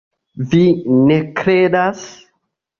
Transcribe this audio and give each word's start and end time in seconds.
Vi 0.53 0.61
ne 1.11 1.19
kredas? 1.43 2.05